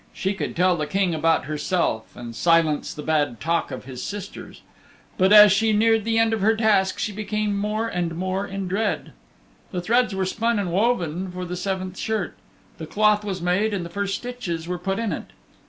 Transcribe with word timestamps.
She 0.15 0.33
could 0.33 0.55
tell 0.55 0.75
the 0.75 0.87
King 0.87 1.13
about 1.13 1.45
herself 1.45 2.15
and 2.15 2.35
silence 2.35 2.91
the 2.91 3.03
bad 3.03 3.39
talk 3.39 3.69
of 3.69 3.85
his 3.85 4.01
sisters. 4.01 4.63
But 5.15 5.31
as 5.31 5.51
she 5.51 5.73
neared 5.73 6.05
the 6.05 6.17
end 6.17 6.33
of 6.33 6.41
her 6.41 6.55
task 6.55 6.97
she 6.97 7.11
became 7.11 7.55
more 7.55 7.87
and 7.87 8.15
more 8.15 8.47
in 8.47 8.67
dread. 8.67 9.13
The 9.71 9.79
threads 9.79 10.15
were 10.15 10.25
spun 10.25 10.57
and 10.57 10.71
woven 10.71 11.31
for 11.31 11.45
the 11.45 11.55
seventh 11.55 11.99
shirt. 11.99 12.35
The 12.79 12.87
cloth 12.87 13.23
was 13.23 13.43
made 13.43 13.75
and 13.75 13.85
the 13.85 13.91
first 13.91 14.15
stitches 14.15 14.67
were 14.67 14.79
put 14.79 14.97
in 14.97 15.11
it. 15.11 15.25